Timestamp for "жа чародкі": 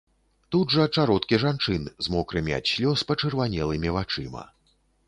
0.75-1.39